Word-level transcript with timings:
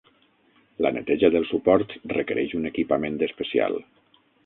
La 0.85 0.91
neteja 0.95 1.29
dels 1.35 1.53
suports 1.53 2.01
requereix 2.17 2.59
un 2.63 2.69
equipament 2.73 3.25
especial. 3.31 3.83